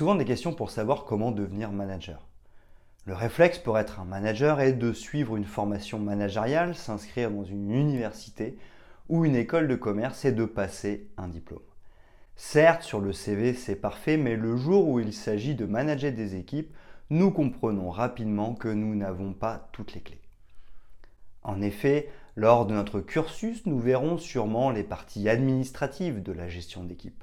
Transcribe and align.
Souvent 0.00 0.14
des 0.14 0.24
questions 0.24 0.54
pour 0.54 0.70
savoir 0.70 1.04
comment 1.04 1.30
devenir 1.30 1.72
manager. 1.72 2.26
Le 3.04 3.12
réflexe 3.12 3.58
pour 3.58 3.78
être 3.78 4.00
un 4.00 4.06
manager 4.06 4.58
est 4.58 4.72
de 4.72 4.94
suivre 4.94 5.36
une 5.36 5.44
formation 5.44 5.98
managériale, 5.98 6.74
s'inscrire 6.74 7.30
dans 7.30 7.44
une 7.44 7.70
université 7.70 8.56
ou 9.10 9.26
une 9.26 9.36
école 9.36 9.68
de 9.68 9.74
commerce 9.74 10.24
et 10.24 10.32
de 10.32 10.46
passer 10.46 11.10
un 11.18 11.28
diplôme. 11.28 11.60
Certes, 12.34 12.82
sur 12.82 13.00
le 13.00 13.12
CV, 13.12 13.52
c'est 13.52 13.76
parfait, 13.76 14.16
mais 14.16 14.36
le 14.36 14.56
jour 14.56 14.88
où 14.88 15.00
il 15.00 15.12
s'agit 15.12 15.54
de 15.54 15.66
manager 15.66 16.12
des 16.12 16.34
équipes, 16.34 16.74
nous 17.10 17.30
comprenons 17.30 17.90
rapidement 17.90 18.54
que 18.54 18.68
nous 18.68 18.94
n'avons 18.94 19.34
pas 19.34 19.68
toutes 19.72 19.92
les 19.92 20.00
clés. 20.00 20.22
En 21.42 21.60
effet, 21.60 22.08
lors 22.36 22.64
de 22.64 22.72
notre 22.72 23.00
cursus, 23.00 23.66
nous 23.66 23.78
verrons 23.78 24.16
sûrement 24.16 24.70
les 24.70 24.82
parties 24.82 25.28
administratives 25.28 26.22
de 26.22 26.32
la 26.32 26.48
gestion 26.48 26.84
d'équipe. 26.84 27.22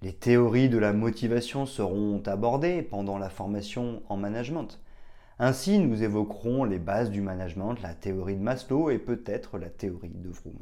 Les 0.00 0.12
théories 0.12 0.68
de 0.68 0.78
la 0.78 0.92
motivation 0.92 1.66
seront 1.66 2.22
abordées 2.26 2.82
pendant 2.82 3.18
la 3.18 3.28
formation 3.28 4.00
en 4.08 4.16
management. 4.16 4.78
Ainsi, 5.40 5.80
nous 5.80 6.04
évoquerons 6.04 6.62
les 6.62 6.78
bases 6.78 7.10
du 7.10 7.20
management, 7.20 7.74
la 7.82 7.94
théorie 7.94 8.36
de 8.36 8.42
Maslow 8.42 8.90
et 8.90 8.98
peut-être 8.98 9.58
la 9.58 9.68
théorie 9.68 10.14
de 10.14 10.28
Vroom. 10.28 10.58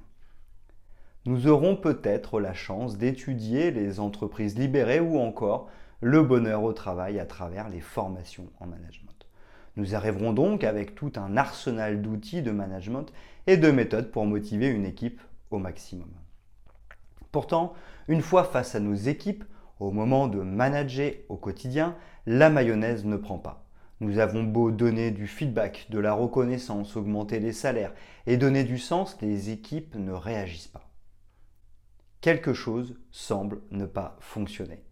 Nous 1.26 1.48
aurons 1.48 1.76
peut-être 1.76 2.40
la 2.40 2.54
chance 2.54 2.96
d'étudier 2.96 3.70
les 3.70 4.00
entreprises 4.00 4.58
libérées 4.58 5.00
ou 5.00 5.18
encore 5.18 5.68
le 6.00 6.22
bonheur 6.22 6.62
au 6.62 6.72
travail 6.72 7.18
à 7.18 7.26
travers 7.26 7.68
les 7.68 7.80
formations 7.80 8.48
en 8.58 8.66
management. 8.66 9.26
Nous 9.76 9.94
arriverons 9.94 10.32
donc 10.32 10.64
avec 10.64 10.94
tout 10.94 11.12
un 11.16 11.36
arsenal 11.36 12.00
d'outils 12.00 12.40
de 12.40 12.52
management 12.52 13.12
et 13.46 13.58
de 13.58 13.70
méthodes 13.70 14.10
pour 14.10 14.24
motiver 14.24 14.68
une 14.68 14.86
équipe 14.86 15.20
au 15.50 15.58
maximum. 15.58 16.08
Pourtant, 17.36 17.74
une 18.08 18.22
fois 18.22 18.44
face 18.44 18.74
à 18.76 18.80
nos 18.80 18.94
équipes, 18.94 19.44
au 19.78 19.90
moment 19.90 20.26
de 20.26 20.40
manager 20.40 21.12
au 21.28 21.36
quotidien, 21.36 21.94
la 22.24 22.48
mayonnaise 22.48 23.04
ne 23.04 23.18
prend 23.18 23.36
pas. 23.36 23.66
Nous 24.00 24.18
avons 24.20 24.42
beau 24.42 24.70
donner 24.70 25.10
du 25.10 25.26
feedback, 25.26 25.86
de 25.90 25.98
la 25.98 26.14
reconnaissance, 26.14 26.96
augmenter 26.96 27.38
les 27.38 27.52
salaires 27.52 27.92
et 28.26 28.38
donner 28.38 28.64
du 28.64 28.78
sens, 28.78 29.18
les 29.20 29.50
équipes 29.50 29.96
ne 29.96 30.12
réagissent 30.12 30.68
pas. 30.68 30.88
Quelque 32.22 32.54
chose 32.54 32.98
semble 33.10 33.60
ne 33.70 33.84
pas 33.84 34.16
fonctionner. 34.20 34.82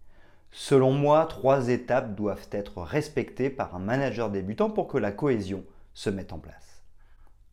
Selon 0.51 0.93
moi, 0.93 1.25
trois 1.25 1.71
étapes 1.71 2.15
doivent 2.15 2.51
être 2.53 2.83
respectées 2.83 3.49
par 3.49 3.75
un 3.75 3.79
manager 3.79 4.29
débutant 4.29 4.69
pour 4.69 4.87
que 4.87 4.99
la 4.99 5.13
cohésion 5.13 5.65
se 5.95 6.11
mette 6.11 6.35
en 6.35 6.39
place. 6.41 6.74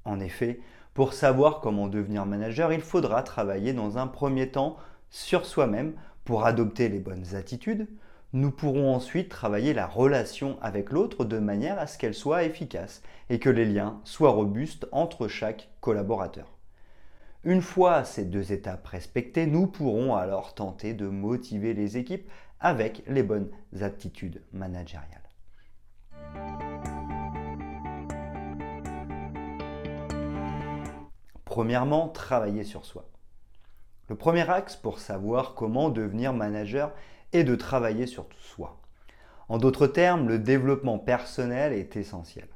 En 0.06 0.20
effet, 0.20 0.60
pour 0.94 1.14
savoir 1.14 1.62
comment 1.62 1.88
devenir 1.88 2.26
manager, 2.26 2.74
il 2.74 2.82
faudra 2.82 3.24
travailler 3.24 3.74
dans 3.74 3.98
un 3.98 4.08
premier 4.08 4.50
temps 4.50 4.78
sur 5.10 5.46
soi-même 5.46 5.94
pour 6.26 6.46
adopter 6.46 6.90
les 6.90 7.00
bonnes 7.00 7.36
attitudes. 7.36 7.88
Nous 8.34 8.52
pourrons 8.52 8.94
ensuite 8.94 9.30
travailler 9.30 9.74
la 9.74 9.88
relation 9.88 10.58
avec 10.62 10.92
l'autre 10.92 11.26
de 11.26 11.38
manière 11.38 11.80
à 11.80 11.88
ce 11.88 11.98
qu'elle 11.98 12.14
soit 12.14 12.44
efficace 12.44 13.02
et 13.30 13.40
que 13.40 13.50
les 13.50 13.66
liens 13.66 14.00
soient 14.04 14.32
robustes 14.32 14.88
entre 14.92 15.28
chaque 15.28 15.70
collaborateur. 15.82 16.58
Une 17.44 17.62
fois 17.62 18.04
ces 18.04 18.24
deux 18.24 18.52
étapes 18.52 18.88
respectées, 18.88 19.48
nous 19.48 19.68
pourrons 19.68 20.16
alors 20.16 20.54
tenter 20.54 20.94
de 20.94 21.08
motiver 21.08 21.74
les 21.74 21.98
équipes 21.98 22.30
avec 22.60 23.04
les 23.08 23.24
bonnes 23.24 23.50
attitudes 23.82 24.42
managériales. 24.54 25.08
Premièrement, 31.52 32.08
travailler 32.08 32.64
sur 32.64 32.86
soi. 32.86 33.10
Le 34.08 34.16
premier 34.16 34.50
axe 34.50 34.78
pour 34.78 35.00
savoir 35.00 35.54
comment 35.54 35.90
devenir 35.90 36.32
manager 36.32 36.94
est 37.34 37.44
de 37.44 37.56
travailler 37.56 38.08
sur 38.08 38.26
soi. 38.38 38.80
En 39.50 39.58
d'autres 39.58 39.88
termes, 39.88 40.30
le 40.30 40.40
développement 40.40 40.98
personnel 40.98 41.74
est 41.74 41.98
essentiel. 41.98 42.48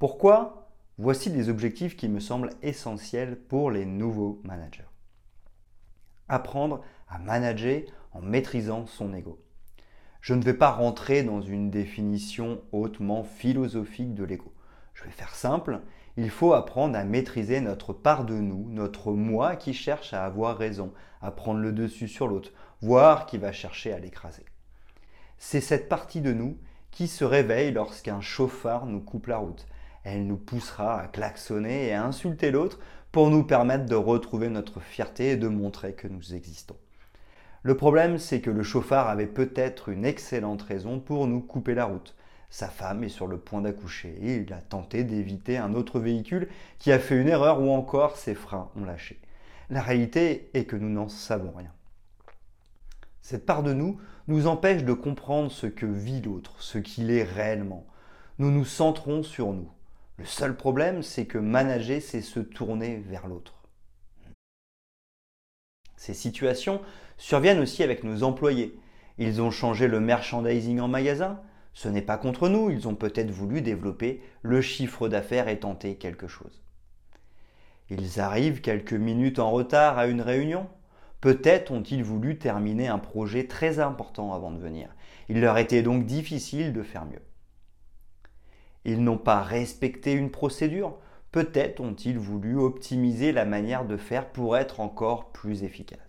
Pourquoi? 0.00 0.68
Voici 0.98 1.30
des 1.30 1.48
objectifs 1.48 1.96
qui 1.96 2.08
me 2.08 2.18
semblent 2.18 2.50
essentiels 2.60 3.38
pour 3.38 3.70
les 3.70 3.84
nouveaux 3.84 4.40
managers. 4.42 4.90
Apprendre 6.28 6.80
à 7.06 7.20
manager 7.20 7.82
en 8.10 8.20
maîtrisant 8.20 8.86
son 8.86 9.14
ego. 9.14 9.40
Je 10.20 10.34
ne 10.34 10.42
vais 10.42 10.54
pas 10.54 10.72
rentrer 10.72 11.22
dans 11.22 11.40
une 11.40 11.70
définition 11.70 12.62
hautement 12.72 13.22
philosophique 13.22 14.12
de 14.12 14.24
l'ego. 14.24 14.52
Je 14.94 15.04
vais 15.04 15.10
faire 15.10 15.34
simple 15.34 15.80
il 16.16 16.30
faut 16.30 16.52
apprendre 16.52 16.96
à 16.96 17.02
maîtriser 17.02 17.60
notre 17.60 17.92
part 17.92 18.24
de 18.24 18.34
nous, 18.34 18.68
notre 18.70 19.12
moi 19.12 19.56
qui 19.56 19.74
cherche 19.74 20.14
à 20.14 20.24
avoir 20.24 20.56
raison, 20.56 20.92
à 21.20 21.32
prendre 21.32 21.58
le 21.58 21.72
dessus 21.72 22.06
sur 22.06 22.28
l'autre, 22.28 22.52
voire 22.80 23.26
qui 23.26 23.36
va 23.36 23.50
chercher 23.50 23.92
à 23.92 23.98
l'écraser. 23.98 24.44
C'est 25.38 25.60
cette 25.60 25.88
partie 25.88 26.20
de 26.20 26.32
nous 26.32 26.56
qui 26.92 27.08
se 27.08 27.24
réveille 27.24 27.72
lorsqu'un 27.72 28.20
chauffard 28.20 28.86
nous 28.86 29.00
coupe 29.00 29.26
la 29.26 29.38
route. 29.38 29.66
Elle 30.04 30.26
nous 30.26 30.36
poussera 30.36 31.00
à 31.00 31.08
klaxonner 31.08 31.88
et 31.88 31.94
à 31.94 32.04
insulter 32.04 32.52
l'autre 32.52 32.78
pour 33.10 33.30
nous 33.30 33.42
permettre 33.42 33.86
de 33.86 33.96
retrouver 33.96 34.48
notre 34.48 34.78
fierté 34.78 35.30
et 35.30 35.36
de 35.36 35.48
montrer 35.48 35.94
que 35.94 36.06
nous 36.06 36.34
existons. 36.34 36.76
Le 37.62 37.76
problème, 37.76 38.18
c'est 38.18 38.40
que 38.40 38.50
le 38.50 38.62
chauffard 38.62 39.08
avait 39.08 39.26
peut-être 39.26 39.88
une 39.88 40.04
excellente 40.04 40.62
raison 40.62 41.00
pour 41.00 41.26
nous 41.26 41.40
couper 41.40 41.74
la 41.74 41.86
route. 41.86 42.14
Sa 42.54 42.68
femme 42.68 43.02
est 43.02 43.08
sur 43.08 43.26
le 43.26 43.36
point 43.36 43.62
d'accoucher 43.62 44.16
et 44.22 44.36
il 44.36 44.52
a 44.52 44.60
tenté 44.60 45.02
d'éviter 45.02 45.56
un 45.58 45.74
autre 45.74 45.98
véhicule 45.98 46.46
qui 46.78 46.92
a 46.92 47.00
fait 47.00 47.20
une 47.20 47.26
erreur 47.26 47.60
ou 47.60 47.68
encore 47.72 48.16
ses 48.16 48.36
freins 48.36 48.70
ont 48.76 48.84
lâché. 48.84 49.20
La 49.70 49.82
réalité 49.82 50.50
est 50.54 50.64
que 50.64 50.76
nous 50.76 50.88
n'en 50.88 51.08
savons 51.08 51.50
rien. 51.50 51.72
Cette 53.22 53.44
part 53.44 53.64
de 53.64 53.72
nous 53.72 54.00
nous 54.28 54.46
empêche 54.46 54.84
de 54.84 54.92
comprendre 54.92 55.50
ce 55.50 55.66
que 55.66 55.84
vit 55.84 56.20
l'autre, 56.20 56.54
ce 56.62 56.78
qu'il 56.78 57.10
est 57.10 57.24
réellement. 57.24 57.84
Nous 58.38 58.52
nous 58.52 58.64
centrons 58.64 59.24
sur 59.24 59.52
nous. 59.52 59.72
Le 60.18 60.24
seul 60.24 60.56
problème, 60.56 61.02
c'est 61.02 61.26
que 61.26 61.38
manager, 61.38 62.00
c'est 62.00 62.22
se 62.22 62.38
tourner 62.38 62.98
vers 62.98 63.26
l'autre. 63.26 63.64
Ces 65.96 66.14
situations 66.14 66.80
surviennent 67.16 67.58
aussi 67.58 67.82
avec 67.82 68.04
nos 68.04 68.22
employés. 68.22 68.78
Ils 69.18 69.42
ont 69.42 69.50
changé 69.50 69.88
le 69.88 69.98
merchandising 69.98 70.78
en 70.78 70.86
magasin, 70.86 71.40
ce 71.74 71.88
n'est 71.88 72.02
pas 72.02 72.16
contre 72.16 72.48
nous, 72.48 72.70
ils 72.70 72.86
ont 72.86 72.94
peut-être 72.94 73.30
voulu 73.30 73.60
développer 73.60 74.22
le 74.42 74.60
chiffre 74.60 75.08
d'affaires 75.08 75.48
et 75.48 75.58
tenter 75.58 75.96
quelque 75.96 76.28
chose. 76.28 76.62
Ils 77.90 78.20
arrivent 78.20 78.60
quelques 78.60 78.94
minutes 78.94 79.40
en 79.40 79.50
retard 79.50 79.98
à 79.98 80.06
une 80.06 80.22
réunion. 80.22 80.68
Peut-être 81.20 81.72
ont-ils 81.72 82.04
voulu 82.04 82.38
terminer 82.38 82.86
un 82.88 82.98
projet 82.98 83.46
très 83.46 83.80
important 83.80 84.32
avant 84.32 84.52
de 84.52 84.58
venir. 84.58 84.88
Il 85.28 85.40
leur 85.40 85.58
était 85.58 85.82
donc 85.82 86.06
difficile 86.06 86.72
de 86.72 86.82
faire 86.82 87.06
mieux. 87.06 87.22
Ils 88.84 89.02
n'ont 89.02 89.18
pas 89.18 89.42
respecté 89.42 90.12
une 90.12 90.30
procédure. 90.30 90.96
Peut-être 91.32 91.80
ont-ils 91.80 92.18
voulu 92.18 92.56
optimiser 92.56 93.32
la 93.32 93.44
manière 93.44 93.84
de 93.84 93.96
faire 93.96 94.30
pour 94.30 94.56
être 94.56 94.80
encore 94.80 95.32
plus 95.32 95.64
efficace. 95.64 96.03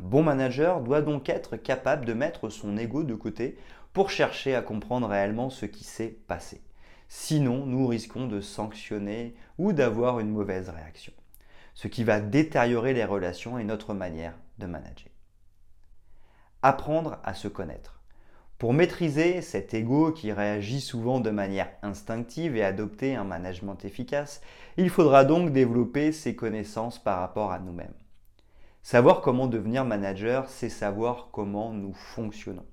Bon 0.00 0.22
manager 0.22 0.80
doit 0.80 1.02
donc 1.02 1.28
être 1.28 1.56
capable 1.56 2.04
de 2.04 2.12
mettre 2.12 2.50
son 2.50 2.76
ego 2.76 3.02
de 3.02 3.14
côté 3.14 3.58
pour 3.92 4.10
chercher 4.10 4.54
à 4.54 4.62
comprendre 4.62 5.08
réellement 5.08 5.50
ce 5.50 5.66
qui 5.66 5.82
s'est 5.82 6.16
passé. 6.28 6.62
Sinon, 7.08 7.66
nous 7.66 7.86
risquons 7.86 8.26
de 8.26 8.40
sanctionner 8.40 9.34
ou 9.56 9.72
d'avoir 9.72 10.20
une 10.20 10.30
mauvaise 10.30 10.68
réaction, 10.68 11.12
ce 11.74 11.88
qui 11.88 12.04
va 12.04 12.20
détériorer 12.20 12.94
les 12.94 13.04
relations 13.04 13.58
et 13.58 13.64
notre 13.64 13.94
manière 13.94 14.34
de 14.58 14.66
manager. 14.66 15.10
Apprendre 16.62 17.18
à 17.24 17.34
se 17.34 17.48
connaître. 17.48 18.02
Pour 18.58 18.74
maîtriser 18.74 19.40
cet 19.40 19.72
ego 19.72 20.12
qui 20.12 20.32
réagit 20.32 20.80
souvent 20.80 21.20
de 21.20 21.30
manière 21.30 21.70
instinctive 21.82 22.56
et 22.56 22.64
adopter 22.64 23.14
un 23.14 23.24
management 23.24 23.84
efficace, 23.84 24.42
il 24.76 24.90
faudra 24.90 25.24
donc 25.24 25.52
développer 25.52 26.12
ses 26.12 26.36
connaissances 26.36 26.98
par 26.98 27.20
rapport 27.20 27.52
à 27.52 27.60
nous-mêmes. 27.60 27.94
Savoir 28.82 29.20
comment 29.20 29.46
devenir 29.46 29.84
manager, 29.84 30.48
c'est 30.48 30.68
savoir 30.68 31.28
comment 31.32 31.72
nous 31.72 31.92
fonctionnons. 31.92 32.66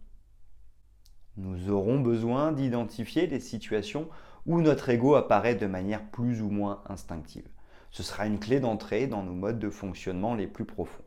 Nous 1.38 1.70
aurons 1.70 2.00
besoin 2.00 2.54
d'identifier 2.54 3.28
les 3.28 3.42
situations 3.42 4.08
où 4.46 4.62
notre 4.62 4.90
ego 4.90 5.16
apparaît 5.16 5.56
de 5.56 5.68
manière 5.68 6.10
plus 6.10 6.42
ou 6.42 6.50
moins 6.50 6.82
instinctive. 6.88 7.48
Ce 7.92 8.04
sera 8.04 8.26
une 8.28 8.40
clé 8.40 8.60
d'entrée 8.60 9.08
dans 9.08 9.24
nos 9.24 9.34
modes 9.34 9.60
de 9.60 9.70
fonctionnement 9.70 10.36
les 10.36 10.48
plus 10.48 10.66
profonds. 10.66 11.04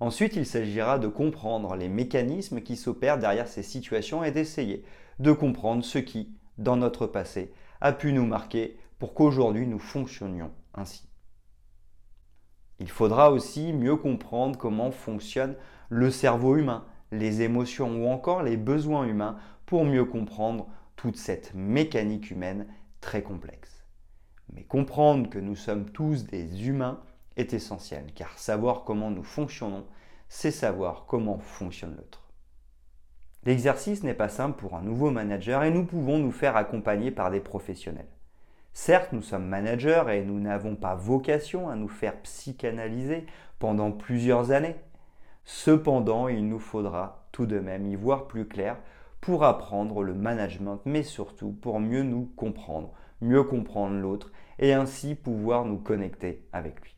Ensuite, 0.00 0.36
il 0.36 0.46
s'agira 0.46 0.98
de 0.98 1.08
comprendre 1.08 1.74
les 1.76 1.88
mécanismes 1.88 2.60
qui 2.60 2.76
s'opèrent 2.76 3.18
derrière 3.18 3.48
ces 3.48 3.62
situations 3.62 4.24
et 4.24 4.30
d'essayer 4.30 4.84
de 5.18 5.32
comprendre 5.32 5.84
ce 5.84 5.98
qui, 5.98 6.34
dans 6.58 6.76
notre 6.76 7.06
passé, 7.06 7.52
a 7.80 7.92
pu 7.92 8.12
nous 8.12 8.26
marquer 8.26 8.78
pour 8.98 9.14
qu'aujourd'hui 9.14 9.66
nous 9.66 9.78
fonctionnions 9.78 10.50
ainsi. 10.74 11.05
Il 12.78 12.90
faudra 12.90 13.30
aussi 13.30 13.72
mieux 13.72 13.96
comprendre 13.96 14.58
comment 14.58 14.90
fonctionne 14.90 15.56
le 15.88 16.10
cerveau 16.10 16.56
humain, 16.56 16.84
les 17.12 17.42
émotions 17.42 18.02
ou 18.02 18.08
encore 18.08 18.42
les 18.42 18.56
besoins 18.56 19.06
humains 19.06 19.38
pour 19.64 19.84
mieux 19.84 20.04
comprendre 20.04 20.68
toute 20.96 21.16
cette 21.16 21.54
mécanique 21.54 22.30
humaine 22.30 22.66
très 23.00 23.22
complexe. 23.22 23.84
Mais 24.52 24.62
comprendre 24.62 25.28
que 25.28 25.38
nous 25.38 25.56
sommes 25.56 25.90
tous 25.90 26.24
des 26.24 26.68
humains 26.68 27.00
est 27.36 27.52
essentiel, 27.52 28.12
car 28.14 28.38
savoir 28.38 28.84
comment 28.84 29.10
nous 29.10 29.22
fonctionnons, 29.22 29.86
c'est 30.28 30.50
savoir 30.50 31.04
comment 31.06 31.38
fonctionne 31.38 31.96
l'autre. 31.96 32.22
L'exercice 33.44 34.02
n'est 34.02 34.14
pas 34.14 34.28
simple 34.28 34.58
pour 34.58 34.74
un 34.74 34.82
nouveau 34.82 35.10
manager 35.10 35.62
et 35.62 35.70
nous 35.70 35.84
pouvons 35.84 36.18
nous 36.18 36.32
faire 36.32 36.56
accompagner 36.56 37.10
par 37.10 37.30
des 37.30 37.40
professionnels. 37.40 38.08
Certes, 38.78 39.14
nous 39.14 39.22
sommes 39.22 39.46
managers 39.46 40.04
et 40.10 40.22
nous 40.22 40.38
n'avons 40.38 40.76
pas 40.76 40.94
vocation 40.94 41.70
à 41.70 41.76
nous 41.76 41.88
faire 41.88 42.14
psychanalyser 42.20 43.24
pendant 43.58 43.90
plusieurs 43.90 44.50
années. 44.50 44.76
Cependant, 45.44 46.28
il 46.28 46.46
nous 46.46 46.58
faudra 46.58 47.26
tout 47.32 47.46
de 47.46 47.58
même 47.58 47.86
y 47.86 47.96
voir 47.96 48.26
plus 48.26 48.46
clair 48.46 48.76
pour 49.22 49.44
apprendre 49.44 50.02
le 50.02 50.12
management, 50.12 50.82
mais 50.84 51.02
surtout 51.02 51.52
pour 51.52 51.80
mieux 51.80 52.02
nous 52.02 52.30
comprendre, 52.36 52.92
mieux 53.22 53.42
comprendre 53.44 53.96
l'autre 53.96 54.30
et 54.58 54.74
ainsi 54.74 55.14
pouvoir 55.14 55.64
nous 55.64 55.78
connecter 55.78 56.46
avec 56.52 56.78
lui. 56.82 56.94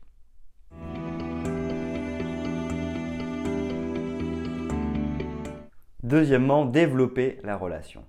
Deuxièmement, 6.03 6.65
développer 6.65 7.39
la 7.43 7.55
relation. 7.55 8.03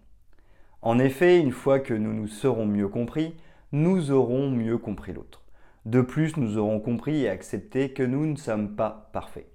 En 0.83 0.99
effet, 0.99 1.39
une 1.39 1.53
fois 1.53 1.79
que 1.79 1.95
nous 1.95 2.13
nous 2.13 2.27
serons 2.27 2.67
mieux 2.67 2.89
compris, 2.89 3.37
nous 3.73 4.11
aurons 4.11 4.51
mieux 4.51 4.79
compris 4.79 5.13
l'autre. 5.13 5.43
De 5.87 6.01
plus, 6.01 6.37
nous 6.37 6.59
aurons 6.59 6.81
compris 6.81 7.23
et 7.23 7.29
accepté 7.29 7.93
que 7.93 8.03
nous 8.03 8.27
ne 8.27 8.37
sommes 8.37 8.75
pas 8.75 9.09
parfaits. 9.13 9.49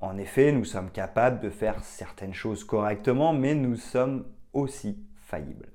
En 0.00 0.18
effet, 0.18 0.52
nous 0.52 0.64
sommes 0.64 0.90
capables 0.90 1.40
de 1.40 1.50
faire 1.50 1.82
certaines 1.82 2.34
choses 2.34 2.64
correctement, 2.64 3.32
mais 3.32 3.54
nous 3.54 3.76
sommes 3.76 4.24
aussi 4.52 4.98
faillibles. 5.16 5.68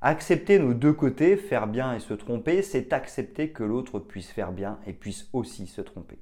Accepter 0.00 0.58
nos 0.58 0.74
deux 0.74 0.92
côtés, 0.92 1.36
faire 1.36 1.66
bien 1.66 1.94
et 1.94 2.00
se 2.00 2.14
tromper, 2.14 2.62
c'est 2.62 2.92
accepter 2.92 3.50
que 3.50 3.62
l'autre 3.62 3.98
puisse 3.98 4.30
faire 4.30 4.52
bien 4.52 4.78
et 4.86 4.92
puisse 4.92 5.28
aussi 5.32 5.66
se 5.66 5.80
tromper. 5.80 6.18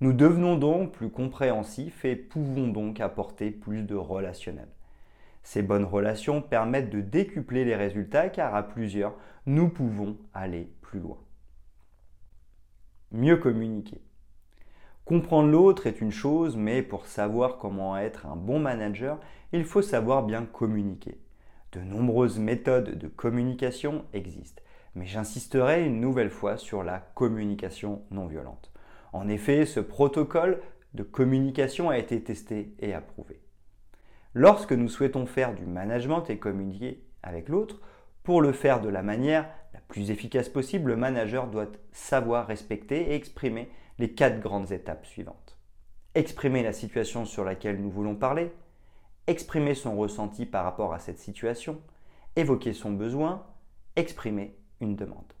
Nous 0.00 0.12
devenons 0.12 0.56
donc 0.56 0.92
plus 0.92 1.10
compréhensifs 1.10 2.04
et 2.04 2.16
pouvons 2.16 2.68
donc 2.68 3.00
apporter 3.00 3.50
plus 3.50 3.82
de 3.82 3.96
relationnel. 3.96 4.68
Ces 5.48 5.62
bonnes 5.62 5.86
relations 5.86 6.42
permettent 6.42 6.90
de 6.90 7.00
décupler 7.00 7.64
les 7.64 7.74
résultats 7.74 8.28
car 8.28 8.54
à 8.54 8.62
plusieurs, 8.62 9.14
nous 9.46 9.70
pouvons 9.70 10.18
aller 10.34 10.70
plus 10.82 11.00
loin. 11.00 11.16
Mieux 13.12 13.38
communiquer. 13.38 14.02
Comprendre 15.06 15.48
l'autre 15.48 15.86
est 15.86 16.02
une 16.02 16.10
chose, 16.10 16.58
mais 16.58 16.82
pour 16.82 17.06
savoir 17.06 17.56
comment 17.56 17.96
être 17.96 18.26
un 18.26 18.36
bon 18.36 18.58
manager, 18.58 19.18
il 19.54 19.64
faut 19.64 19.80
savoir 19.80 20.22
bien 20.22 20.44
communiquer. 20.44 21.18
De 21.72 21.80
nombreuses 21.80 22.38
méthodes 22.38 22.98
de 22.98 23.08
communication 23.08 24.04
existent, 24.12 24.62
mais 24.94 25.06
j'insisterai 25.06 25.86
une 25.86 25.98
nouvelle 25.98 26.28
fois 26.28 26.58
sur 26.58 26.82
la 26.82 26.98
communication 27.14 28.02
non 28.10 28.26
violente. 28.26 28.70
En 29.14 29.28
effet, 29.28 29.64
ce 29.64 29.80
protocole 29.80 30.60
de 30.92 31.04
communication 31.04 31.88
a 31.88 31.96
été 31.96 32.22
testé 32.22 32.74
et 32.80 32.92
approuvé. 32.92 33.40
Lorsque 34.38 34.72
nous 34.72 34.88
souhaitons 34.88 35.26
faire 35.26 35.52
du 35.52 35.66
management 35.66 36.30
et 36.30 36.38
communiquer 36.38 37.02
avec 37.24 37.48
l'autre, 37.48 37.80
pour 38.22 38.40
le 38.40 38.52
faire 38.52 38.80
de 38.80 38.88
la 38.88 39.02
manière 39.02 39.50
la 39.74 39.80
plus 39.80 40.12
efficace 40.12 40.48
possible, 40.48 40.92
le 40.92 40.96
manager 40.96 41.48
doit 41.48 41.66
savoir 41.90 42.46
respecter 42.46 43.10
et 43.10 43.16
exprimer 43.16 43.68
les 43.98 44.12
quatre 44.12 44.38
grandes 44.38 44.70
étapes 44.70 45.06
suivantes. 45.06 45.58
Exprimer 46.14 46.62
la 46.62 46.72
situation 46.72 47.24
sur 47.24 47.42
laquelle 47.42 47.80
nous 47.80 47.90
voulons 47.90 48.14
parler, 48.14 48.52
exprimer 49.26 49.74
son 49.74 49.96
ressenti 49.96 50.46
par 50.46 50.62
rapport 50.62 50.94
à 50.94 51.00
cette 51.00 51.18
situation, 51.18 51.80
évoquer 52.36 52.74
son 52.74 52.92
besoin, 52.92 53.44
exprimer 53.96 54.56
une 54.80 54.94
demande. 54.94 55.32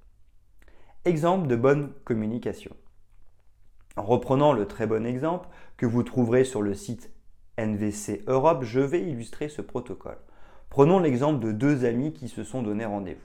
Exemple 1.04 1.46
de 1.46 1.54
bonne 1.54 1.92
communication. 2.04 2.74
En 3.94 4.02
reprenant 4.02 4.52
le 4.52 4.66
très 4.66 4.88
bon 4.88 5.06
exemple 5.06 5.48
que 5.76 5.86
vous 5.86 6.02
trouverez 6.02 6.42
sur 6.42 6.62
le 6.62 6.74
site 6.74 7.12
NVC 7.58 8.22
Europe, 8.28 8.62
je 8.62 8.78
vais 8.78 9.02
illustrer 9.02 9.48
ce 9.48 9.60
protocole. 9.60 10.18
Prenons 10.70 11.00
l'exemple 11.00 11.44
de 11.44 11.50
deux 11.50 11.84
amis 11.84 12.12
qui 12.12 12.28
se 12.28 12.44
sont 12.44 12.62
donné 12.62 12.84
rendez-vous. 12.84 13.20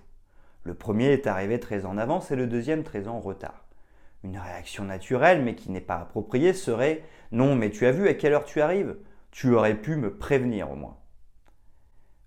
Le 0.64 0.74
premier 0.74 1.12
est 1.12 1.28
arrivé 1.28 1.60
très 1.60 1.86
en 1.86 1.98
avance 1.98 2.32
et 2.32 2.36
le 2.36 2.48
deuxième 2.48 2.84
très 2.84 3.08
en 3.08 3.20
retard. 3.20 3.66
Une 4.24 4.38
réaction 4.38 4.86
naturelle 4.86 5.44
mais 5.44 5.56
qui 5.56 5.70
n'est 5.70 5.82
pas 5.82 5.98
appropriée 5.98 6.54
serait 6.54 7.04
Non, 7.32 7.56
mais 7.56 7.70
tu 7.70 7.86
as 7.86 7.92
vu 7.92 8.08
à 8.08 8.16
quelle 8.16 8.34
heure 8.34 8.46
tu 8.46 8.60
arrives? 8.60 8.96
Tu 9.30 9.54
aurais 9.54 9.76
pu 9.76 9.98
me 9.98 10.16
prévenir 10.16 10.72
au 10.72 10.76
moins. 10.76 10.98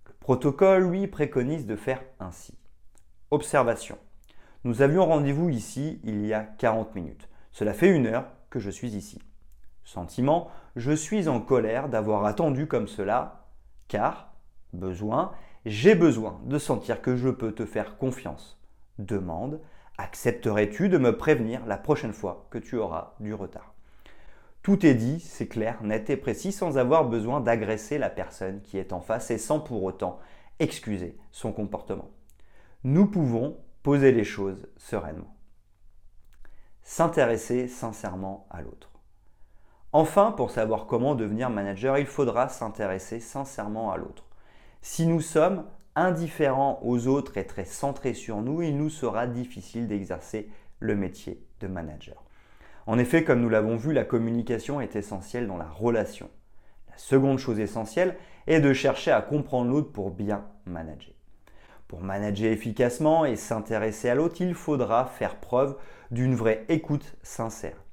Le 0.07 0.13
protocole, 0.21 0.89
lui, 0.89 1.09
préconise 1.09 1.67
de 1.67 1.77
faire 1.77 2.03
ainsi. 2.21 2.55
Observation. 3.33 3.99
Nous 4.63 4.83
avions 4.83 5.07
rendez-vous 5.07 5.49
ici 5.49 6.01
il 6.05 6.25
y 6.25 6.33
a 6.33 6.43
40 6.43 6.95
minutes. 6.95 7.29
Cela 7.51 7.73
fait 7.73 7.89
une 7.89 8.07
heure 8.07 8.27
que 8.51 8.61
je 8.61 8.71
suis 8.71 8.95
ici. 8.95 9.19
Sentiment, 9.87 10.51
je 10.75 10.91
suis 10.91 11.29
en 11.29 11.41
colère 11.41 11.89
d'avoir 11.89 12.25
attendu 12.25 12.67
comme 12.67 12.89
cela, 12.89 13.47
car, 13.87 14.35
besoin, 14.73 15.31
j'ai 15.65 15.95
besoin 15.95 16.41
de 16.45 16.59
sentir 16.59 17.01
que 17.01 17.15
je 17.15 17.29
peux 17.29 17.53
te 17.53 17.65
faire 17.65 17.97
confiance. 17.97 18.61
Demande, 18.99 19.61
accepterais-tu 19.97 20.89
de 20.89 20.99
me 20.99 21.17
prévenir 21.17 21.65
la 21.67 21.77
prochaine 21.77 22.13
fois 22.13 22.49
que 22.51 22.59
tu 22.59 22.77
auras 22.77 23.15
du 23.21 23.33
retard? 23.33 23.75
Tout 24.63 24.85
est 24.85 24.95
dit, 24.95 25.21
c'est 25.21 25.47
clair, 25.47 25.81
net 25.85 26.11
et 26.11 26.17
précis, 26.17 26.51
sans 26.51 26.79
avoir 26.79 27.09
besoin 27.09 27.41
d'agresser 27.41 27.97
la 27.97 28.11
personne 28.11 28.63
qui 28.63 28.79
est 28.79 28.93
en 28.93 29.01
face 29.01 29.31
et 29.31 29.39
sans 29.39 29.61
pour 29.61 29.85
autant 29.85 30.19
excuser 30.59 31.17
son 31.31 31.53
comportement. 31.53 32.11
Nous 32.83 33.07
pouvons 33.07 33.57
poser 33.85 34.11
les 34.11 34.25
choses 34.25 34.67
sereinement. 34.77 35.33
S'intéresser 36.83 37.69
sincèrement 37.69 38.49
à 38.51 38.63
l'autre. 38.63 38.91
Enfin, 39.99 40.31
pour 40.31 40.51
savoir 40.51 40.85
comment 40.85 41.15
devenir 41.15 41.49
manager, 41.49 41.97
il 41.97 42.05
faudra 42.05 42.51
s'intéresser 42.51 43.19
sincèrement 43.19 43.91
à 43.91 43.97
l'autre. 43.97 44.27
Si 44.83 45.07
nous 45.07 45.23
sommes 45.23 45.65
indifférents 45.95 46.81
aux 46.83 47.07
autres 47.07 47.39
et 47.39 47.47
très 47.47 47.65
centrés 47.65 48.13
sur 48.13 48.43
nous, 48.43 48.61
il 48.61 48.77
nous 48.77 48.91
sera 48.91 49.27
difficile 49.27 49.89
d'exercer 49.89 50.51
le 50.81 50.97
métier 50.97 51.43
de 51.61 51.67
manager. 51.67 52.23
En 52.87 52.99
effet, 52.99 53.25
comme 53.25 53.41
nous 53.41 53.49
l'avons 53.49 53.77
vu, 53.77 53.95
la 53.95 54.05
communication 54.05 54.83
est 54.83 54.97
essentielle 54.97 55.47
dans 55.47 55.57
la 55.57 55.71
relation. 55.71 56.29
La 56.91 56.99
seconde 56.99 57.39
chose 57.39 57.59
essentielle 57.59 58.17
est 58.47 58.61
de 58.61 58.75
chercher 58.75 59.13
à 59.13 59.23
comprendre 59.23 59.71
l'autre 59.71 59.93
pour 59.93 60.11
bien 60.11 60.45
manager. 60.67 61.15
Pour 61.89 62.03
manager 62.03 62.53
efficacement 62.53 63.25
et 63.25 63.37
s'intéresser 63.37 64.11
à 64.11 64.15
l'autre, 64.15 64.43
il 64.43 64.53
faudra 64.53 65.07
faire 65.07 65.37
preuve 65.37 65.79
d'une 66.11 66.35
vraie 66.35 66.67
écoute 66.69 67.17
sincère. 67.23 67.86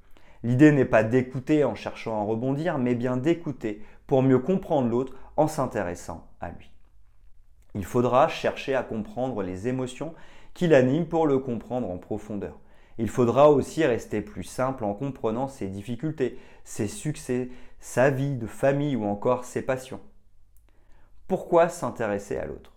L'idée 0.44 0.72
n'est 0.72 0.84
pas 0.84 1.02
d'écouter 1.02 1.64
en 1.64 1.74
cherchant 1.74 2.20
à 2.20 2.24
rebondir, 2.24 2.76
mais 2.76 2.94
bien 2.94 3.16
d'écouter 3.16 3.82
pour 4.06 4.22
mieux 4.22 4.38
comprendre 4.38 4.90
l'autre 4.90 5.14
en 5.38 5.48
s'intéressant 5.48 6.28
à 6.38 6.50
lui. 6.50 6.70
Il 7.74 7.84
faudra 7.84 8.28
chercher 8.28 8.74
à 8.74 8.82
comprendre 8.82 9.42
les 9.42 9.68
émotions 9.68 10.14
qui 10.52 10.68
l'animent 10.68 11.08
pour 11.08 11.26
le 11.26 11.38
comprendre 11.38 11.90
en 11.90 11.96
profondeur. 11.96 12.60
Il 12.98 13.08
faudra 13.08 13.50
aussi 13.50 13.86
rester 13.86 14.20
plus 14.20 14.44
simple 14.44 14.84
en 14.84 14.92
comprenant 14.92 15.48
ses 15.48 15.66
difficultés, 15.66 16.38
ses 16.62 16.88
succès, 16.88 17.48
sa 17.80 18.10
vie 18.10 18.36
de 18.36 18.46
famille 18.46 18.96
ou 18.96 19.04
encore 19.04 19.46
ses 19.46 19.62
passions. 19.62 20.00
Pourquoi 21.26 21.70
s'intéresser 21.70 22.36
à 22.36 22.44
l'autre? 22.44 22.74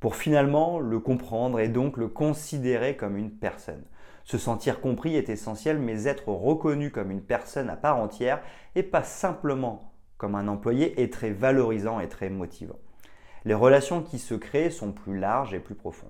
Pour 0.00 0.16
finalement 0.16 0.80
le 0.80 0.98
comprendre 0.98 1.60
et 1.60 1.68
donc 1.68 1.96
le 1.96 2.08
considérer 2.08 2.96
comme 2.96 3.16
une 3.16 3.30
personne. 3.30 3.84
Se 4.24 4.38
sentir 4.38 4.80
compris 4.80 5.16
est 5.16 5.28
essentiel, 5.28 5.78
mais 5.78 6.04
être 6.04 6.28
reconnu 6.28 6.90
comme 6.90 7.10
une 7.10 7.22
personne 7.22 7.68
à 7.68 7.76
part 7.76 7.98
entière 7.98 8.42
et 8.74 8.82
pas 8.82 9.02
simplement 9.02 9.92
comme 10.16 10.34
un 10.34 10.48
employé 10.48 11.02
est 11.02 11.12
très 11.12 11.30
valorisant 11.30 12.00
et 12.00 12.08
très 12.08 12.30
motivant. 12.30 12.78
Les 13.44 13.54
relations 13.54 14.02
qui 14.02 14.18
se 14.18 14.34
créent 14.34 14.70
sont 14.70 14.92
plus 14.92 15.18
larges 15.18 15.52
et 15.52 15.60
plus 15.60 15.74
profondes. 15.74 16.08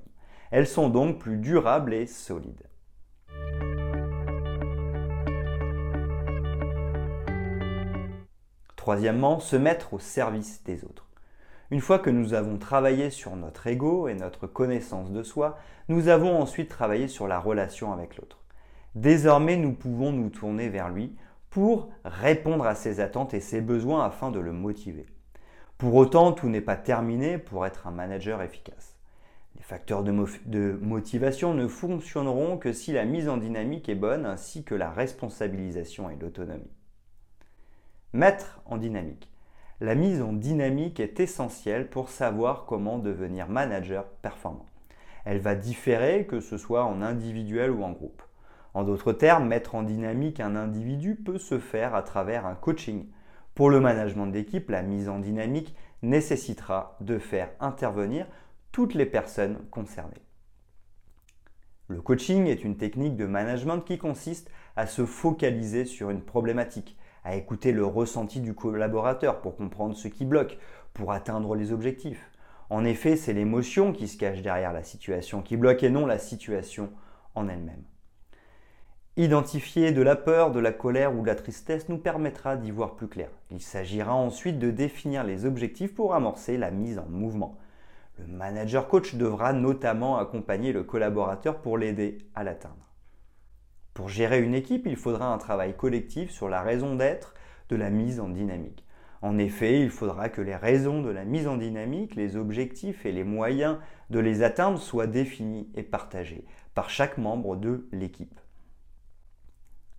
Elles 0.52 0.68
sont 0.68 0.88
donc 0.88 1.18
plus 1.18 1.38
durables 1.38 1.92
et 1.92 2.06
solides. 2.06 2.68
Troisièmement, 8.76 9.40
se 9.40 9.56
mettre 9.56 9.94
au 9.94 9.99
service 9.99 10.62
des 10.62 10.85
autres. 10.85 11.03
Une 11.75 11.81
fois 11.81 11.99
que 11.99 12.09
nous 12.09 12.35
avons 12.35 12.57
travaillé 12.57 13.11
sur 13.11 13.35
notre 13.35 13.66
ego 13.66 14.07
et 14.07 14.14
notre 14.14 14.47
connaissance 14.47 15.11
de 15.11 15.25
soi, 15.25 15.59
nous 15.88 16.07
avons 16.07 16.40
ensuite 16.40 16.69
travaillé 16.69 17.09
sur 17.09 17.26
la 17.26 17.40
relation 17.40 17.93
avec 17.93 18.16
l'autre. 18.16 18.38
Désormais, 18.95 19.57
nous 19.57 19.73
pouvons 19.73 20.12
nous 20.12 20.28
tourner 20.28 20.69
vers 20.69 20.88
lui 20.88 21.16
pour 21.50 21.88
répondre 22.04 22.64
à 22.64 22.76
ses 22.76 23.00
attentes 23.00 23.35
et 23.35 23.40
ses 23.40 23.61
besoins 23.61 24.04
afin 24.04 24.31
de 24.31 24.38
le 24.38 24.52
motiver. 24.52 25.07
Pour 25.76 25.97
autant, 25.97 26.31
tout 26.31 26.49
n'est 26.49 26.61
pas 26.61 26.76
terminé 26.76 27.38
pour 27.38 27.66
être 27.66 27.88
un 27.88 27.90
manager 27.90 28.40
efficace. 28.40 28.95
Les 29.57 29.62
facteurs 29.64 30.04
de, 30.04 30.78
motivation 30.81 31.54
ne 31.54 31.66
fonctionneront 31.66 32.57
que 32.57 32.73
si 32.73 32.93
la 32.93 33.04
mise 33.04 33.28
en 33.28 33.37
dynamique 33.37 33.88
est 33.88 33.97
bonne 33.97 34.26
ainsi 34.26 34.62
que 34.62 34.76
la 34.76 34.93
responsabilisation 34.93 36.09
et 36.09 36.14
l'autonomie. 36.14 36.71
Mettre 38.12 38.61
en 38.64 38.76
dynamique. 38.76 39.34
La 39.85 39.95
mise 39.95 40.23
en 40.23 40.33
dynamique 40.33 40.99
est 40.99 41.21
essentielle 41.21 41.91
pour 41.91 42.09
savoir 42.09 42.64
comment 42.64 42.99
devenir 42.99 43.50
manager 43.50 44.07
performant. 44.23 44.64
Elle 45.26 45.41
va 45.41 45.55
différer 45.55 46.25
que 46.25 46.41
ce 46.41 46.57
soit 46.57 46.87
en 46.87 47.03
individuel 47.03 47.71
ou 47.71 47.83
en 47.83 47.93
groupe. 47.93 48.23
En 48.73 48.83
d'autres 48.83 49.12
termes, 49.12 49.47
mettre 49.47 49.75
en 49.75 49.83
dynamique 49.83 50.41
un 50.41 50.57
individu 50.57 51.17
peut 51.17 51.37
se 51.37 51.59
faire 51.59 51.95
à 51.95 52.00
travers 52.00 52.47
un 52.47 52.55
coaching. 52.55 53.09
Pour 53.55 53.69
le 53.69 53.79
management 53.79 54.29
d'équipe, 54.29 54.71
la 54.71 54.81
mise 54.81 55.11
en 55.11 55.19
dynamique 55.19 55.76
nécessitera 56.00 56.97
de 57.03 57.19
faire 57.19 57.50
intervenir 57.61 58.26
toutes 58.73 58.95
les 58.95 59.05
personnes 59.05 59.59
concernées. 59.71 60.25
Le 61.88 62.00
coaching 62.00 62.47
est 62.47 62.64
une 62.64 62.79
technique 62.79 63.17
de 63.17 63.26
management 63.26 63.81
qui 63.81 63.99
consiste 63.99 64.50
à 64.76 64.87
se 64.87 65.05
focaliser 65.05 65.85
sur 65.85 66.09
une 66.09 66.23
problématique, 66.23 66.97
à 67.25 67.35
écouter 67.35 67.73
le 67.73 67.85
ressenti 67.85 68.40
du 68.40 68.54
collaborateur 68.54 69.40
pour 69.40 69.57
comprendre 69.57 69.97
ce 69.97 70.09
qui 70.09 70.25
bloque, 70.25 70.59
pour 70.93 71.12
atteindre 71.12 71.54
les 71.57 71.73
objectifs. 71.73 72.31
En 72.71 72.85
effet, 72.85 73.16
c'est 73.16 73.33
l'émotion 73.33 73.93
qui 73.93 74.09
se 74.09 74.16
cache 74.16 74.43
derrière 74.43 74.73
la 74.73 74.83
situation 74.83 75.43
qui 75.43 75.57
bloque 75.57 75.83
et 75.83 75.90
non 75.90 76.07
la 76.07 76.19
situation 76.19 76.90
en 77.35 77.49
elle-même. 77.49 77.83
Identifier 79.16 79.93
de 79.93 80.02
la 80.02 80.16
peur, 80.16 80.50
de 80.50 80.59
la 80.59 80.73
colère 80.73 81.14
ou 81.14 81.23
de 81.23 81.28
la 81.28 81.37
tristesse 81.37 81.88
nous 81.88 81.99
permettra 81.99 82.57
d'y 82.57 82.73
voir 82.73 82.97
plus 82.97 83.07
clair. 83.07 83.31
Il 83.50 83.61
s'agira 83.61 84.12
ensuite 84.12 84.59
de 84.59 84.71
définir 84.71 85.23
les 85.23 85.47
objectifs 85.47 85.95
pour 85.95 86.14
amorcer 86.14 86.59
la 86.59 86.73
mise 86.73 86.99
en 86.99 87.07
mouvement. 87.09 87.57
Le 88.19 88.26
manager 88.26 88.88
coach 88.88 89.14
devra 89.14 89.52
notamment 89.52 90.19
accompagner 90.19 90.73
le 90.73 90.83
collaborateur 90.83 91.61
pour 91.61 91.78
l'aider 91.78 92.19
à 92.35 92.43
l'atteindre. 92.43 92.94
Pour 93.95 94.09
gérer 94.09 94.43
une 94.43 94.55
équipe, 94.55 94.87
il 94.87 94.97
faudra 94.97 95.33
un 95.33 95.39
travail 95.39 95.77
collectif 95.77 96.33
sur 96.33 96.49
la 96.49 96.63
raison 96.63 96.97
d'être 96.97 97.35
de 97.69 97.77
la 97.77 97.91
mise 97.91 98.19
en 98.19 98.29
dynamique. 98.29 98.85
En 99.23 99.39
effet, 99.39 99.81
il 99.81 99.89
faudra 99.89 100.29
que 100.29 100.43
les 100.43 100.57
raisons 100.57 101.01
de 101.01 101.09
la 101.09 101.25
mise 101.25 101.47
en 101.47 101.57
dynamique, 101.57 102.17
les 102.17 102.37
objectifs 102.37 103.07
et 103.07 103.13
les 103.13 103.25
moyens 103.25 103.79
de 104.11 104.19
les 104.19 104.43
atteindre 104.43 104.79
soient 104.79 105.07
définis 105.07 105.71
et 105.75 105.83
partagés 105.83 106.45
par 106.75 106.91
chaque 106.91 107.19
membre 107.19 107.57
de 107.57 107.89
l'équipe. 107.93 108.39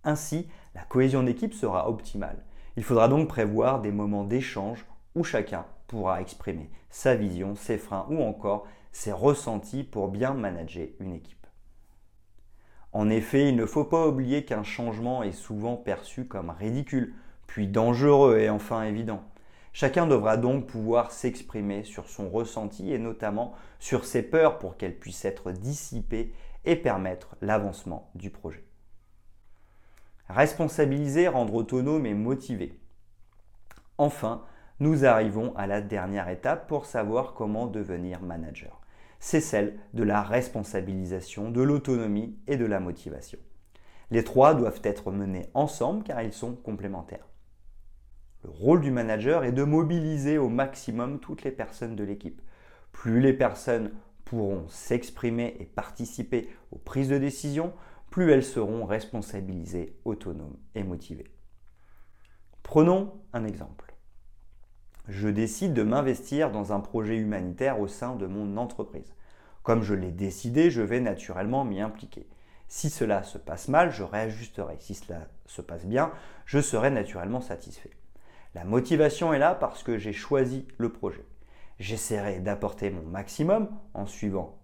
Ainsi, 0.04 0.46
la 0.74 0.82
cohésion 0.82 1.24
d'équipe 1.24 1.54
sera 1.54 1.88
optimale. 1.88 2.44
Il 2.76 2.84
faudra 2.84 3.08
donc 3.08 3.26
prévoir 3.26 3.80
des 3.80 3.90
moments 3.90 4.24
d'échange 4.24 4.86
où 5.14 5.24
chacun 5.24 5.64
pourra 5.88 6.20
exprimer 6.20 6.70
sa 6.90 7.16
vision, 7.16 7.56
ses 7.56 7.78
freins 7.78 8.06
ou 8.10 8.22
encore 8.22 8.66
ses 8.92 9.12
ressentis 9.12 9.82
pour 9.82 10.08
bien 10.08 10.34
manager 10.34 10.86
une 11.00 11.14
équipe. 11.14 11.35
En 12.96 13.10
effet, 13.10 13.50
il 13.50 13.56
ne 13.56 13.66
faut 13.66 13.84
pas 13.84 14.06
oublier 14.06 14.46
qu'un 14.46 14.62
changement 14.62 15.22
est 15.22 15.32
souvent 15.32 15.76
perçu 15.76 16.24
comme 16.24 16.48
ridicule, 16.48 17.12
puis 17.46 17.68
dangereux 17.68 18.38
et 18.38 18.48
enfin 18.48 18.84
évident. 18.84 19.22
Chacun 19.74 20.06
devra 20.06 20.38
donc 20.38 20.64
pouvoir 20.64 21.12
s'exprimer 21.12 21.84
sur 21.84 22.08
son 22.08 22.30
ressenti 22.30 22.94
et 22.94 22.98
notamment 22.98 23.52
sur 23.80 24.06
ses 24.06 24.22
peurs 24.22 24.58
pour 24.58 24.78
qu'elles 24.78 24.98
puissent 24.98 25.26
être 25.26 25.52
dissipées 25.52 26.32
et 26.64 26.74
permettre 26.74 27.36
l'avancement 27.42 28.08
du 28.14 28.30
projet. 28.30 28.64
Responsabiliser, 30.30 31.28
rendre 31.28 31.54
autonome 31.54 32.06
et 32.06 32.14
motiver. 32.14 32.80
Enfin, 33.98 34.42
nous 34.80 35.04
arrivons 35.04 35.54
à 35.54 35.66
la 35.66 35.82
dernière 35.82 36.30
étape 36.30 36.66
pour 36.66 36.86
savoir 36.86 37.34
comment 37.34 37.66
devenir 37.66 38.22
manager. 38.22 38.80
C'est 39.18 39.40
celle 39.40 39.78
de 39.94 40.02
la 40.02 40.22
responsabilisation, 40.22 41.50
de 41.50 41.62
l'autonomie 41.62 42.38
et 42.46 42.56
de 42.56 42.66
la 42.66 42.80
motivation. 42.80 43.38
Les 44.10 44.24
trois 44.24 44.54
doivent 44.54 44.80
être 44.84 45.10
menés 45.10 45.50
ensemble 45.54 46.04
car 46.04 46.22
ils 46.22 46.32
sont 46.32 46.54
complémentaires. 46.54 47.26
Le 48.44 48.50
rôle 48.50 48.80
du 48.80 48.90
manager 48.90 49.44
est 49.44 49.52
de 49.52 49.64
mobiliser 49.64 50.38
au 50.38 50.48
maximum 50.48 51.18
toutes 51.18 51.42
les 51.42 51.50
personnes 51.50 51.96
de 51.96 52.04
l'équipe. 52.04 52.40
Plus 52.92 53.20
les 53.20 53.32
personnes 53.32 53.90
pourront 54.24 54.68
s'exprimer 54.68 55.56
et 55.58 55.64
participer 55.64 56.48
aux 56.70 56.78
prises 56.78 57.08
de 57.08 57.18
décision, 57.18 57.72
plus 58.10 58.30
elles 58.30 58.44
seront 58.44 58.84
responsabilisées, 58.84 59.98
autonomes 60.04 60.56
et 60.74 60.84
motivées. 60.84 61.30
Prenons 62.62 63.20
un 63.32 63.44
exemple. 63.44 63.85
Je 65.08 65.28
décide 65.28 65.72
de 65.72 65.84
m'investir 65.84 66.50
dans 66.50 66.72
un 66.72 66.80
projet 66.80 67.16
humanitaire 67.16 67.78
au 67.78 67.86
sein 67.86 68.16
de 68.16 68.26
mon 68.26 68.56
entreprise. 68.56 69.14
Comme 69.62 69.82
je 69.82 69.94
l'ai 69.94 70.10
décidé, 70.10 70.70
je 70.70 70.82
vais 70.82 71.00
naturellement 71.00 71.64
m'y 71.64 71.80
impliquer. 71.80 72.26
Si 72.66 72.90
cela 72.90 73.22
se 73.22 73.38
passe 73.38 73.68
mal, 73.68 73.92
je 73.92 74.02
réajusterai. 74.02 74.76
Si 74.80 74.94
cela 74.94 75.28
se 75.46 75.62
passe 75.62 75.86
bien, 75.86 76.10
je 76.44 76.60
serai 76.60 76.90
naturellement 76.90 77.40
satisfait. 77.40 77.92
La 78.54 78.64
motivation 78.64 79.32
est 79.32 79.38
là 79.38 79.54
parce 79.54 79.84
que 79.84 79.96
j'ai 79.96 80.12
choisi 80.12 80.66
le 80.76 80.90
projet. 80.90 81.24
J'essaierai 81.78 82.40
d'apporter 82.40 82.90
mon 82.90 83.02
maximum 83.02 83.68
en 83.94 84.06
suivant 84.06 84.58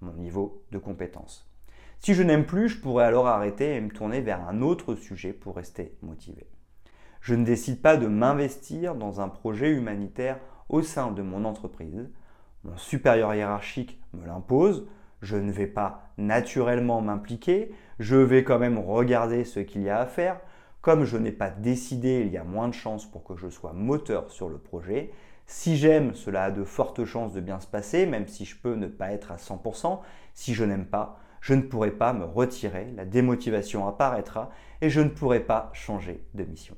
mon 0.00 0.14
niveau 0.14 0.64
de 0.72 0.78
compétence. 0.78 1.48
Si 2.00 2.14
je 2.14 2.24
n'aime 2.24 2.46
plus, 2.46 2.68
je 2.68 2.80
pourrais 2.80 3.04
alors 3.04 3.28
arrêter 3.28 3.76
et 3.76 3.80
me 3.80 3.90
tourner 3.90 4.20
vers 4.22 4.48
un 4.48 4.60
autre 4.60 4.96
sujet 4.96 5.32
pour 5.32 5.54
rester 5.54 5.96
motivé. 6.02 6.48
Je 7.22 7.36
ne 7.36 7.44
décide 7.44 7.80
pas 7.80 7.96
de 7.96 8.08
m'investir 8.08 8.96
dans 8.96 9.20
un 9.20 9.28
projet 9.28 9.70
humanitaire 9.70 10.40
au 10.68 10.82
sein 10.82 11.12
de 11.12 11.22
mon 11.22 11.44
entreprise. 11.44 12.10
Mon 12.64 12.76
supérieur 12.76 13.32
hiérarchique 13.32 14.02
me 14.12 14.26
l'impose. 14.26 14.88
Je 15.20 15.36
ne 15.36 15.52
vais 15.52 15.68
pas 15.68 16.10
naturellement 16.18 17.00
m'impliquer. 17.00 17.72
Je 18.00 18.16
vais 18.16 18.42
quand 18.42 18.58
même 18.58 18.76
regarder 18.76 19.44
ce 19.44 19.60
qu'il 19.60 19.82
y 19.82 19.88
a 19.88 20.00
à 20.00 20.06
faire. 20.06 20.40
Comme 20.80 21.04
je 21.04 21.16
n'ai 21.16 21.30
pas 21.30 21.50
décidé, 21.50 22.24
il 22.26 22.32
y 22.32 22.38
a 22.38 22.42
moins 22.42 22.66
de 22.66 22.74
chances 22.74 23.08
pour 23.08 23.22
que 23.22 23.36
je 23.36 23.48
sois 23.48 23.72
moteur 23.72 24.32
sur 24.32 24.48
le 24.48 24.58
projet. 24.58 25.12
Si 25.46 25.76
j'aime, 25.76 26.14
cela 26.14 26.44
a 26.44 26.50
de 26.50 26.64
fortes 26.64 27.04
chances 27.04 27.34
de 27.34 27.40
bien 27.40 27.60
se 27.60 27.68
passer, 27.68 28.04
même 28.04 28.26
si 28.26 28.44
je 28.44 28.56
peux 28.56 28.74
ne 28.74 28.88
pas 28.88 29.12
être 29.12 29.30
à 29.30 29.36
100%. 29.36 30.00
Si 30.34 30.54
je 30.54 30.64
n'aime 30.64 30.86
pas, 30.86 31.20
je 31.40 31.54
ne 31.54 31.62
pourrai 31.62 31.92
pas 31.92 32.12
me 32.12 32.24
retirer, 32.24 32.92
la 32.96 33.04
démotivation 33.04 33.86
apparaîtra 33.86 34.50
et 34.80 34.90
je 34.90 35.00
ne 35.00 35.08
pourrai 35.08 35.40
pas 35.40 35.70
changer 35.72 36.24
de 36.34 36.42
mission. 36.42 36.76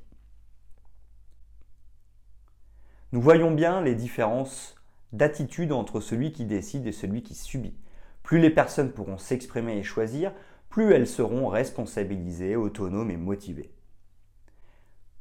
Nous 3.14 3.20
voyons 3.20 3.52
bien 3.52 3.80
les 3.80 3.94
différences 3.94 4.74
d'attitude 5.12 5.70
entre 5.70 6.00
celui 6.00 6.32
qui 6.32 6.46
décide 6.46 6.84
et 6.88 6.90
celui 6.90 7.22
qui 7.22 7.36
subit. 7.36 7.76
Plus 8.24 8.40
les 8.40 8.50
personnes 8.50 8.90
pourront 8.90 9.18
s'exprimer 9.18 9.78
et 9.78 9.84
choisir, 9.84 10.32
plus 10.68 10.92
elles 10.92 11.06
seront 11.06 11.46
responsabilisées, 11.46 12.56
autonomes 12.56 13.12
et 13.12 13.16
motivées. 13.16 13.70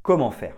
Comment 0.02 0.32
faire? 0.32 0.56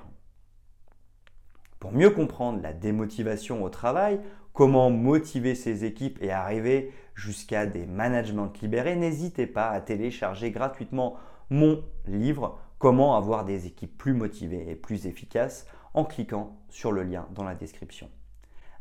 Pour 1.81 1.91
mieux 1.91 2.09
comprendre 2.09 2.61
la 2.61 2.71
démotivation 2.71 3.65
au 3.65 3.69
travail, 3.69 4.21
comment 4.53 4.89
motiver 4.89 5.55
ses 5.55 5.83
équipes 5.83 6.19
et 6.21 6.31
arriver 6.31 6.93
jusqu'à 7.15 7.65
des 7.65 7.85
managements 7.85 8.53
libérés, 8.61 8.95
n'hésitez 8.95 9.45
pas 9.45 9.71
à 9.71 9.81
télécharger 9.81 10.51
gratuitement 10.51 11.17
mon 11.49 11.83
livre 12.07 12.57
Comment 12.77 13.15
avoir 13.15 13.45
des 13.45 13.67
équipes 13.67 13.97
plus 13.97 14.13
motivées 14.13 14.69
et 14.69 14.75
plus 14.75 15.07
efficaces 15.07 15.65
en 15.95 16.03
cliquant 16.03 16.57
sur 16.69 16.91
le 16.91 17.03
lien 17.03 17.25
dans 17.33 17.45
la 17.45 17.55
description. 17.55 18.09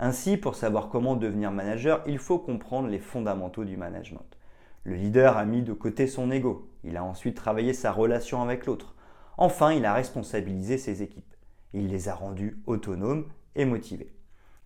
Ainsi, 0.00 0.36
pour 0.36 0.56
savoir 0.56 0.88
comment 0.88 1.14
devenir 1.14 1.52
manager, 1.52 2.02
il 2.06 2.18
faut 2.18 2.40
comprendre 2.40 2.88
les 2.88 2.98
fondamentaux 2.98 3.64
du 3.64 3.76
management. 3.76 4.36
Le 4.82 4.96
leader 4.96 5.38
a 5.38 5.44
mis 5.44 5.62
de 5.62 5.72
côté 5.72 6.08
son 6.08 6.30
ego, 6.32 6.68
il 6.82 6.96
a 6.96 7.04
ensuite 7.04 7.36
travaillé 7.36 7.72
sa 7.72 7.92
relation 7.92 8.42
avec 8.42 8.66
l'autre. 8.66 8.96
Enfin, 9.38 9.72
il 9.72 9.84
a 9.84 9.94
responsabilisé 9.94 10.76
ses 10.76 11.02
équipes. 11.02 11.32
Il 11.72 11.88
les 11.88 12.08
a 12.08 12.14
rendues 12.14 12.58
autonomes 12.66 13.26
et 13.54 13.64
motivées. 13.64 14.12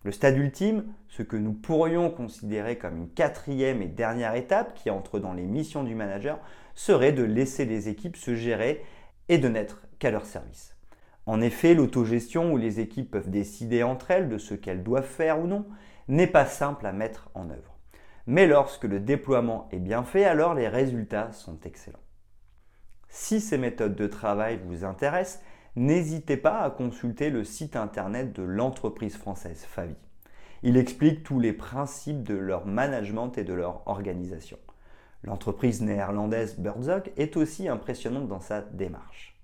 Le 0.03 0.11
stade 0.11 0.37
ultime, 0.37 0.85
ce 1.07 1.23
que 1.23 1.37
nous 1.37 1.53
pourrions 1.53 2.09
considérer 2.09 2.77
comme 2.77 2.97
une 2.97 3.09
quatrième 3.09 3.81
et 3.81 3.87
dernière 3.87 4.35
étape 4.35 4.73
qui 4.73 4.89
entre 4.89 5.19
dans 5.19 5.33
les 5.33 5.45
missions 5.45 5.83
du 5.83 5.93
manager, 5.93 6.39
serait 6.73 7.11
de 7.11 7.23
laisser 7.23 7.65
les 7.65 7.89
équipes 7.89 8.15
se 8.15 8.35
gérer 8.35 8.83
et 9.29 9.37
de 9.37 9.47
n'être 9.47 9.87
qu'à 9.99 10.11
leur 10.11 10.25
service. 10.25 10.75
En 11.25 11.41
effet, 11.41 11.75
l'autogestion 11.75 12.51
où 12.51 12.57
les 12.57 12.79
équipes 12.79 13.11
peuvent 13.11 13.29
décider 13.29 13.83
entre 13.83 14.11
elles 14.11 14.29
de 14.29 14.37
ce 14.37 14.55
qu'elles 14.55 14.83
doivent 14.83 15.05
faire 15.05 15.39
ou 15.39 15.47
non 15.47 15.65
n'est 16.07 16.27
pas 16.27 16.45
simple 16.45 16.85
à 16.85 16.91
mettre 16.91 17.29
en 17.35 17.49
œuvre. 17.49 17.77
Mais 18.25 18.47
lorsque 18.47 18.83
le 18.83 18.99
déploiement 18.99 19.69
est 19.71 19.79
bien 19.79 20.03
fait, 20.03 20.25
alors 20.25 20.55
les 20.55 20.67
résultats 20.67 21.31
sont 21.31 21.59
excellents. 21.61 21.99
Si 23.09 23.41
ces 23.41 23.57
méthodes 23.57 23.95
de 23.95 24.07
travail 24.07 24.59
vous 24.65 24.83
intéressent, 24.83 25.43
n'hésitez 25.75 26.37
pas 26.37 26.59
à 26.59 26.69
consulter 26.69 27.29
le 27.29 27.43
site 27.43 27.75
internet 27.75 28.33
de 28.33 28.43
l'entreprise 28.43 29.17
française 29.17 29.65
Favi. 29.67 29.95
Il 30.61 30.77
explique 30.77 31.23
tous 31.23 31.39
les 31.39 31.53
principes 31.53 32.23
de 32.23 32.35
leur 32.35 32.65
management 32.65 33.37
et 33.37 33.43
de 33.43 33.53
leur 33.53 33.87
organisation. 33.87 34.57
L'entreprise 35.23 35.81
néerlandaise 35.81 36.57
Birdzog 36.59 37.11
est 37.17 37.35
aussi 37.37 37.67
impressionnante 37.67 38.27
dans 38.27 38.39
sa 38.39 38.61
démarche. 38.61 39.38